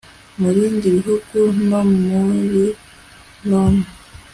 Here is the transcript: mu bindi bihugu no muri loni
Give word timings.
mu 0.39 0.49
bindi 0.55 0.87
bihugu 0.95 1.37
no 1.69 1.81
muri 2.05 2.65
loni 3.49 3.85